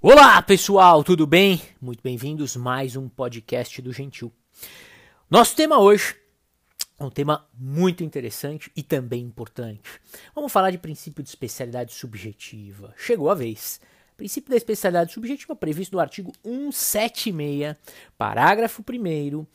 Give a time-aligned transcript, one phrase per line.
[0.00, 1.60] Olá, pessoal, tudo bem?
[1.80, 4.32] Muito bem-vindos mais um podcast do Gentil.
[5.28, 6.14] Nosso tema hoje
[6.96, 10.00] é um tema muito interessante e também importante.
[10.32, 12.94] Vamos falar de princípio de especialidade subjetiva.
[12.96, 13.80] Chegou a vez.
[14.16, 17.74] Princípio da especialidade subjetiva previsto no artigo 176,
[18.16, 19.46] parágrafo 1,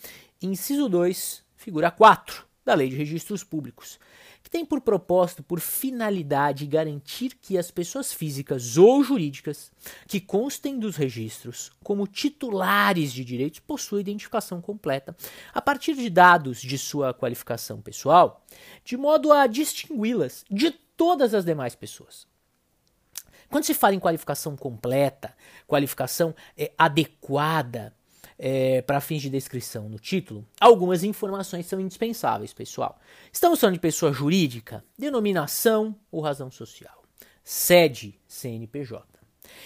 [0.41, 3.97] inciso 2, figura 4 da Lei de Registros Públicos
[4.43, 9.71] que tem por propósito, por finalidade, garantir que as pessoas físicas ou jurídicas
[10.05, 15.15] que constem dos registros como titulares de direitos possuem identificação completa
[15.53, 18.45] a partir de dados de sua qualificação pessoal,
[18.83, 22.27] de modo a distingui-las de todas as demais pessoas.
[23.49, 25.35] Quando se fala em qualificação completa,
[25.67, 27.95] qualificação é, adequada,
[28.45, 32.99] é, para fins de descrição no título, algumas informações são indispensáveis, pessoal.
[33.31, 37.05] Estamos falando de pessoa jurídica, denominação ou razão social,
[37.41, 39.07] sede CNPJ.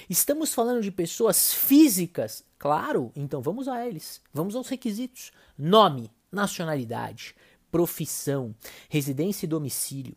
[0.08, 7.36] Estamos falando de pessoas físicas, claro, então vamos a eles, vamos aos requisitos: nome, nacionalidade,
[7.72, 8.54] profissão,
[8.90, 10.16] residência e domicílio,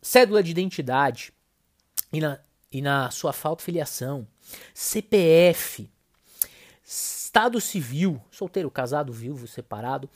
[0.00, 1.30] cédula de identidade
[2.10, 2.40] e na,
[2.72, 4.26] e na sua falta filiação,
[4.72, 5.90] CPF,
[6.88, 10.08] Estado civil, solteiro, casado, viúvo, separado,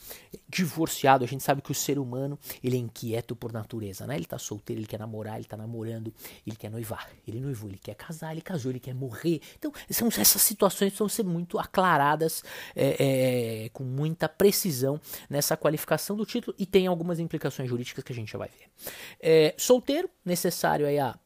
[0.49, 4.15] divorciado, a gente sabe que o ser humano, ele é inquieto por natureza, né?
[4.15, 6.15] Ele tá solteiro, ele quer namorar, ele tá namorando,
[6.47, 9.41] ele quer noivar, ele noivou, ele quer casar, ele casou, ele quer morrer.
[9.59, 12.45] Então, são, essas situações precisam ser muito aclaradas
[12.77, 18.13] é, é, com muita precisão nessa qualificação do título e tem algumas implicações jurídicas que
[18.13, 18.71] a gente já vai ver.
[19.19, 21.19] É, solteiro, necessário aí a,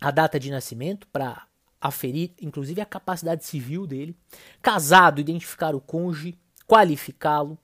[0.00, 1.46] a data de nascimento para
[1.84, 4.16] aferir, inclusive, a capacidade civil dele.
[4.62, 7.58] Casado, identificar o cônjuge, qualificá-lo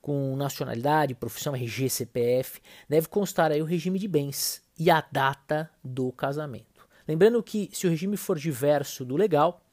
[0.00, 2.60] com nacionalidade, profissão, RG, CPF.
[2.88, 6.86] Deve constar aí o regime de bens e a data do casamento.
[7.08, 9.64] Lembrando que, se o regime for diverso do legal,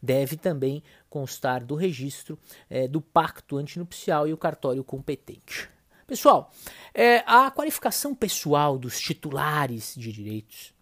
[0.00, 5.68] deve também constar do registro é, do pacto antinupcial e o cartório competente.
[6.06, 6.52] Pessoal,
[6.94, 10.72] é, a qualificação pessoal dos titulares de direitos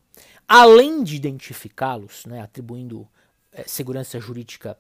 [0.49, 3.07] além de identificá-los, né, atribuindo
[3.53, 4.79] é, segurança jurídica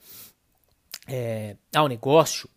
[1.06, 2.48] é, ao negócio,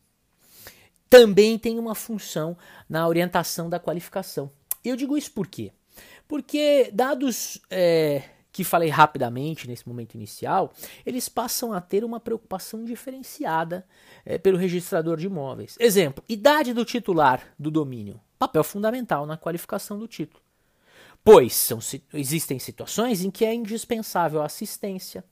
[1.09, 2.57] também tem uma função
[2.87, 4.49] na orientação da qualificação.
[4.83, 5.73] Eu digo isso por quê?
[6.25, 8.23] Porque, dados é,
[8.53, 10.71] que falei rapidamente nesse momento inicial,
[11.05, 13.85] eles passam a ter uma preocupação diferenciada
[14.25, 15.75] é, pelo registrador de imóveis.
[15.77, 20.40] Exemplo: idade do titular do domínio, papel fundamental na qualificação do título
[21.23, 21.79] pois são,
[22.13, 25.23] existem situações em que é indispensável assistência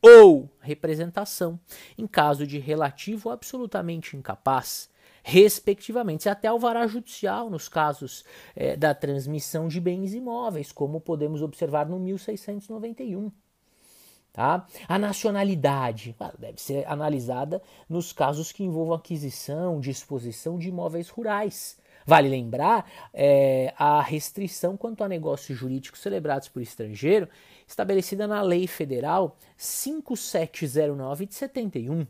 [0.00, 1.58] ou representação
[1.96, 4.88] em caso de relativo absolutamente incapaz,
[5.22, 11.86] respectivamente, até alvará judicial nos casos é, da transmissão de bens imóveis, como podemos observar
[11.86, 13.30] no 1691.
[14.32, 14.66] Tá?
[14.86, 21.76] A nacionalidade deve ser analisada nos casos que envolvam aquisição, disposição de imóveis rurais,
[22.08, 27.28] Vale lembrar é, a restrição quanto a negócios jurídicos celebrados por estrangeiro,
[27.66, 32.06] estabelecida na Lei Federal 5709 de 71.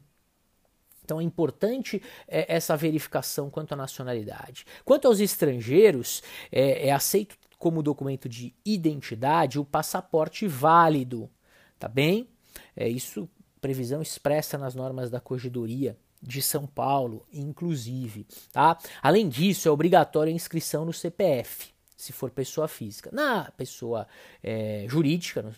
[1.02, 4.64] Então é importante é, essa verificação quanto à nacionalidade.
[4.84, 6.22] Quanto aos estrangeiros,
[6.52, 11.28] é, é aceito como documento de identidade o passaporte válido,
[11.76, 12.28] tá bem?
[12.76, 13.28] É isso
[13.60, 18.26] previsão expressa nas normas da corregedoria de São Paulo, inclusive.
[18.52, 18.78] Tá?
[19.02, 23.10] Além disso, é obrigatória a inscrição no CPF, se for pessoa física.
[23.12, 24.06] Na pessoa
[24.42, 25.54] é, jurídica,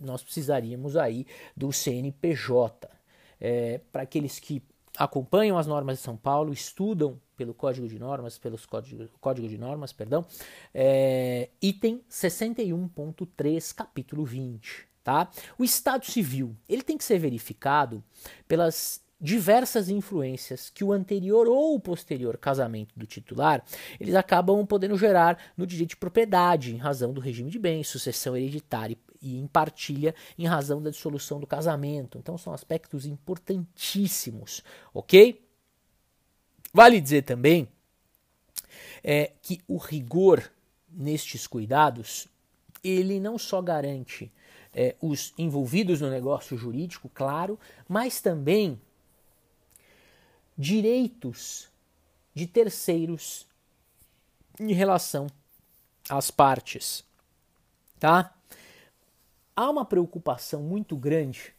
[0.00, 1.26] nós, precisaríamos aí
[1.56, 2.88] do CNPJ.
[3.40, 4.62] É, Para aqueles que
[4.96, 9.58] acompanham as normas de São Paulo, estudam pelo Código de Normas, pelos código, código de
[9.58, 10.24] Normas, perdão,
[10.72, 14.88] é, item 61.3, capítulo 20.
[15.02, 15.28] Tá?
[15.58, 18.02] O Estado Civil ele tem que ser verificado
[18.48, 23.64] pelas diversas influências que o anterior ou o posterior casamento do titular,
[23.98, 28.36] eles acabam podendo gerar no direito de propriedade, em razão do regime de bens, sucessão
[28.36, 32.18] hereditária e em partilha em razão da dissolução do casamento.
[32.18, 34.62] Então são aspectos importantíssimos,
[34.92, 35.42] ok?
[36.72, 37.68] Vale dizer também
[39.02, 40.50] é, que o rigor
[40.88, 42.28] nestes cuidados
[42.82, 44.30] ele não só garante
[44.74, 48.78] é, os envolvidos no negócio jurídico, claro, mas também
[50.56, 51.68] direitos
[52.34, 53.46] de terceiros
[54.58, 55.26] em relação
[56.08, 57.04] às partes,
[57.98, 58.34] tá?
[59.56, 61.54] Há uma preocupação muito grande,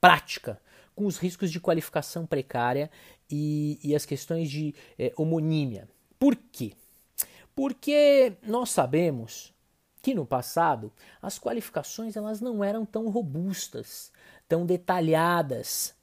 [0.00, 0.60] prática,
[0.94, 2.90] com os riscos de qualificação precária
[3.30, 5.88] e, e as questões de é, homonímia.
[6.18, 6.74] Por quê?
[7.54, 9.54] Porque nós sabemos
[10.02, 14.12] que no passado as qualificações elas não eram tão robustas,
[14.48, 15.94] tão detalhadas.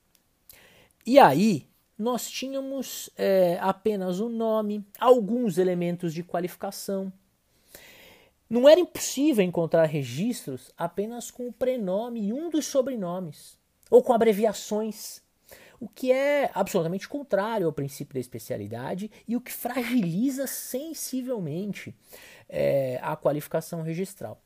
[1.08, 1.66] E aí
[1.98, 7.14] nós tínhamos é, apenas o nome, alguns elementos de qualificação.
[8.50, 13.58] Não era impossível encontrar registros apenas com o prenome e um dos sobrenomes,
[13.90, 15.22] ou com abreviações,
[15.80, 21.96] o que é absolutamente contrário ao princípio da especialidade e o que fragiliza sensivelmente
[22.50, 24.42] é, a qualificação registral.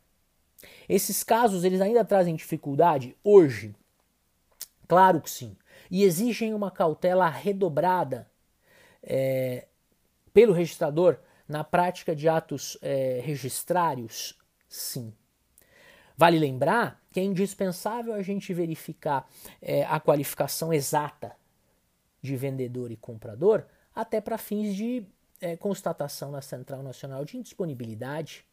[0.88, 3.74] Esses casos eles ainda trazem dificuldade hoje?
[4.88, 5.56] Claro que sim.
[5.92, 8.32] E exigem uma cautela redobrada
[9.04, 9.68] é,
[10.34, 14.40] pelo registrador na prática de atos é, registrários?
[14.70, 15.14] Sim.
[16.16, 19.30] Vale lembrar que é indispensável a gente verificar
[19.62, 21.36] é, a qualificação exata
[22.22, 25.06] de vendedor e comprador, até para fins de
[25.42, 28.46] é, constatação na Central Nacional de Indisponibilidade.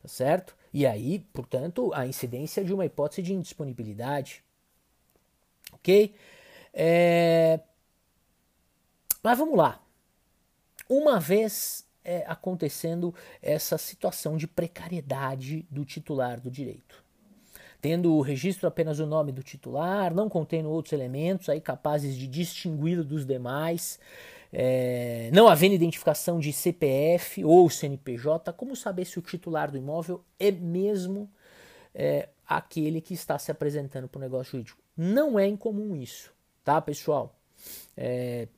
[0.00, 0.56] Tá certo?
[0.72, 4.42] E aí, portanto, a incidência de uma hipótese de indisponibilidade.
[5.72, 6.14] Ok?
[6.72, 7.60] É...
[9.22, 9.80] Mas vamos lá.
[10.88, 17.02] Uma vez é, acontecendo essa situação de precariedade do titular do direito.
[17.80, 22.28] Tendo o registro apenas o nome do titular, não contendo outros elementos aí capazes de
[22.28, 23.98] distingui-lo dos demais,
[24.52, 30.22] é, não havendo identificação de CPF ou CNPJ, como saber se o titular do imóvel
[30.38, 31.28] é mesmo
[31.94, 34.81] é, aquele que está se apresentando para o negócio jurídico?
[34.96, 36.32] Não é incomum isso,
[36.64, 37.34] tá, pessoal?
[37.96, 38.48] É,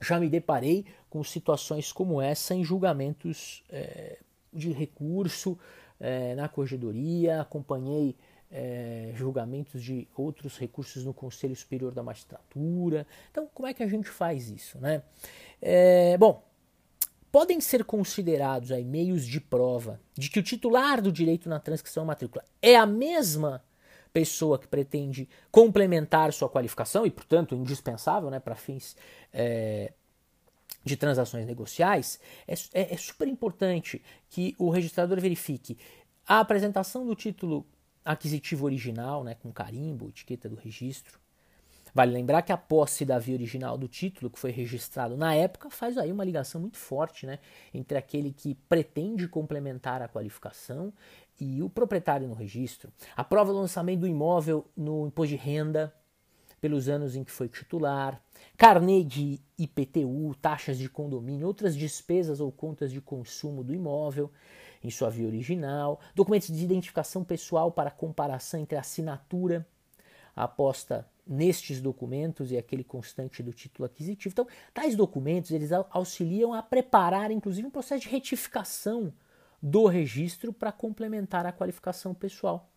[0.00, 4.18] já me deparei com situações como essa em julgamentos é,
[4.52, 5.58] de recurso
[6.00, 8.16] é, na corregedoria, acompanhei
[8.50, 13.06] é, julgamentos de outros recursos no Conselho Superior da Magistratura.
[13.30, 14.78] Então, como é que a gente faz isso?
[14.78, 15.02] Né?
[15.60, 16.44] É, bom,
[17.30, 22.04] podem ser considerados aí meios de prova de que o titular do direito na transcrição
[22.04, 23.62] matrícula é a mesma
[24.12, 28.96] pessoa que pretende complementar sua qualificação e, portanto, indispensável né, para fins
[29.32, 29.92] é,
[30.84, 35.78] de transações negociais, é, é, é super importante que o registrador verifique
[36.26, 37.66] a apresentação do título
[38.04, 41.21] aquisitivo original, né, com carimbo, etiqueta do registro.
[41.94, 45.68] Vale lembrar que a posse da via original do título, que foi registrado na época,
[45.68, 47.38] faz aí uma ligação muito forte né,
[47.74, 50.92] entre aquele que pretende complementar a qualificação
[51.38, 52.90] e o proprietário no registro.
[53.14, 55.94] A prova do lançamento do imóvel no imposto de renda,
[56.62, 58.22] pelos anos em que foi titular,
[58.56, 64.30] carnê de IPTU, taxas de condomínio, outras despesas ou contas de consumo do imóvel
[64.82, 69.66] em sua via original, documentos de identificação pessoal para comparação entre assinatura
[70.34, 74.32] aposta nestes documentos e aquele constante do título aquisitivo.
[74.32, 79.12] Então, tais documentos eles auxiliam a preparar, inclusive, um processo de retificação
[79.62, 82.68] do registro para complementar a qualificação pessoal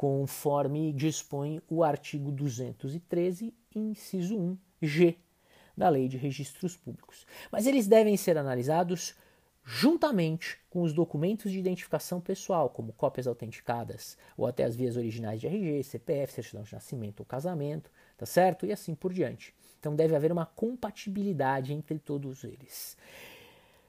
[0.00, 4.34] conforme dispõe o artigo 213, inciso
[4.80, 5.18] 1G
[5.76, 7.26] da Lei de Registros Públicos.
[7.52, 9.14] Mas eles devem ser analisados
[9.64, 15.40] juntamente com os documentos de identificação pessoal, como cópias autenticadas ou até as vias originais
[15.40, 18.66] de RG, CPF, certidão de nascimento ou casamento, tá certo?
[18.66, 19.54] E assim por diante.
[19.78, 22.96] Então deve haver uma compatibilidade entre todos eles.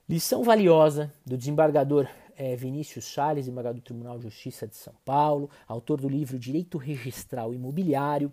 [0.07, 5.49] Lição valiosa do desembargador é, Vinícius Salles, desembargador do Tribunal de Justiça de São Paulo,
[5.67, 8.31] autor do livro Direito Registral Imobiliário.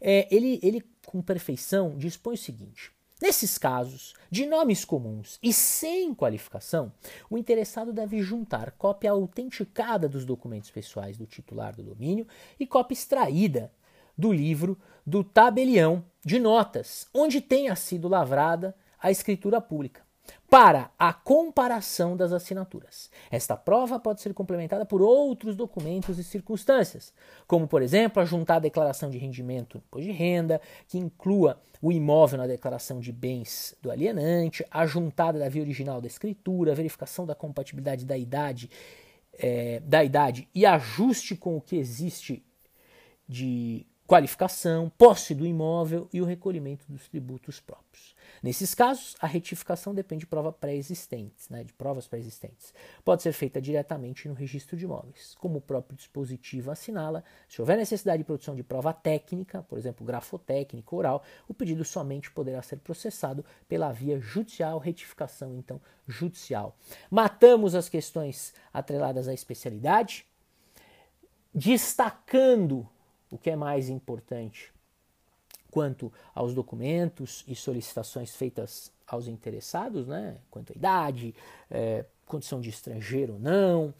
[0.00, 6.14] É, ele, ele, com perfeição, dispõe o seguinte: Nesses casos de nomes comuns e sem
[6.14, 6.92] qualificação,
[7.28, 12.26] o interessado deve juntar cópia autenticada dos documentos pessoais do titular do domínio
[12.60, 13.72] e cópia extraída
[14.16, 20.07] do livro do tabelião de notas, onde tenha sido lavrada a escritura pública
[20.48, 23.10] para a comparação das assinaturas.
[23.30, 27.12] Esta prova pode ser complementada por outros documentos e circunstâncias,
[27.46, 32.46] como, por exemplo, a juntar declaração de rendimento de renda, que inclua o imóvel na
[32.46, 37.34] declaração de bens do alienante, a juntada da via original da escritura, a verificação da
[37.34, 38.70] compatibilidade da idade,
[39.34, 42.42] é, da idade e ajuste com o que existe
[43.28, 48.16] de qualificação, posse do imóvel e o recolhimento dos tributos próprios.
[48.42, 52.72] Nesses casos, a retificação depende de prova pré-existentes, né, de provas pré-existentes.
[53.04, 55.34] Pode ser feita diretamente no registro de imóveis.
[55.38, 60.06] Como o próprio dispositivo assinala, se houver necessidade de produção de prova técnica, por exemplo,
[60.06, 66.76] grafotécnica, oral, o pedido somente poderá ser processado pela via judicial, retificação então judicial.
[67.10, 70.26] Matamos as questões atreladas à especialidade,
[71.54, 72.88] destacando
[73.30, 74.72] o que é mais importante
[75.70, 81.34] quanto aos documentos e solicitações feitas aos interessados, né, quanto à idade,
[81.70, 83.94] é, condição de estrangeiro ou não,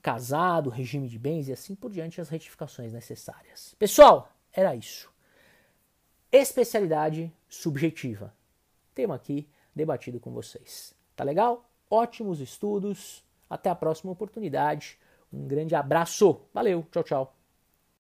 [0.00, 3.74] casado, regime de bens e assim por diante as retificações necessárias.
[3.78, 5.10] Pessoal, era isso.
[6.30, 8.32] Especialidade subjetiva.
[8.94, 10.94] Tema aqui debatido com vocês.
[11.14, 11.68] Tá legal?
[11.90, 13.22] Ótimos estudos.
[13.48, 14.98] Até a próxima oportunidade.
[15.32, 16.40] Um grande abraço.
[16.54, 16.86] Valeu.
[16.90, 17.41] Tchau, tchau.